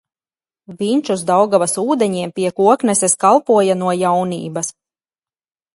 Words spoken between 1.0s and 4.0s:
uz Daugavas ūdeņiem pie Kokneses kalpoja no